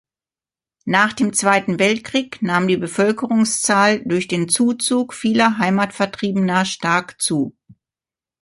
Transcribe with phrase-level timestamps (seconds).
[0.87, 7.55] Nach dem Zweiten Weltkrieg nahm die Bevölkerungszahl durch den Zuzug vieler Heimatvertriebener stark zu.